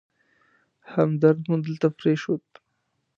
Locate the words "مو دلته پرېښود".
1.47-2.45